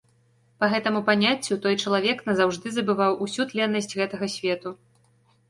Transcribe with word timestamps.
Па 0.61 0.69
гэтаму 0.71 1.01
паняццю, 1.09 1.57
той 1.65 1.75
чалавек 1.83 2.23
назаўжды 2.31 2.73
забываў 2.79 3.13
усю 3.27 3.47
тленнасць 3.53 3.93
гэтага 4.03 4.33
свету. 4.39 4.69